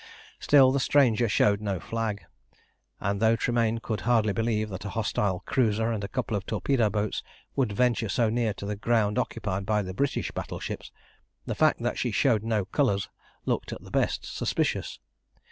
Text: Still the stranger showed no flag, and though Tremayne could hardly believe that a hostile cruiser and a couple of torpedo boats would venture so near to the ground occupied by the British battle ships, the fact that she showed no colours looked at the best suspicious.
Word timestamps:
Still 0.39 0.71
the 0.71 0.79
stranger 0.79 1.29
showed 1.29 1.61
no 1.61 1.79
flag, 1.79 2.25
and 2.99 3.21
though 3.21 3.35
Tremayne 3.35 3.77
could 3.77 4.01
hardly 4.01 4.33
believe 4.33 4.69
that 4.69 4.83
a 4.85 4.89
hostile 4.89 5.41
cruiser 5.41 5.91
and 5.91 6.03
a 6.03 6.07
couple 6.07 6.35
of 6.35 6.43
torpedo 6.43 6.89
boats 6.89 7.21
would 7.55 7.71
venture 7.71 8.09
so 8.09 8.27
near 8.27 8.51
to 8.55 8.65
the 8.65 8.75
ground 8.75 9.19
occupied 9.19 9.67
by 9.67 9.83
the 9.83 9.93
British 9.93 10.31
battle 10.31 10.59
ships, 10.59 10.91
the 11.45 11.53
fact 11.53 11.81
that 11.83 11.99
she 11.99 12.09
showed 12.09 12.41
no 12.41 12.65
colours 12.65 13.09
looked 13.45 13.71
at 13.71 13.83
the 13.83 13.91
best 13.91 14.25
suspicious. 14.25 14.97